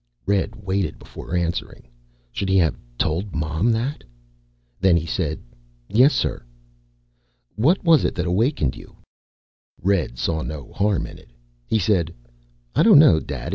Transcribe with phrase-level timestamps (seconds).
[0.25, 1.87] Red waited before answering.
[2.31, 4.03] Should he have told Mom that?
[4.79, 5.39] Then he said,
[5.87, 6.41] "Yes, sir."
[7.55, 8.95] "What was it that awakened you?"
[9.79, 11.29] Red saw no harm in it.
[11.67, 12.11] He said,
[12.73, 13.49] "I don't know, Dad.